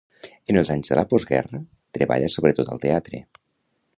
En 0.53 0.57
els 0.61 0.71
anys 0.75 0.89
de 0.93 0.97
la 0.99 1.03
postguerra, 1.11 1.59
treballa 1.99 2.31
sobretot 2.37 2.75
al 2.77 2.81
teatre. 2.87 3.21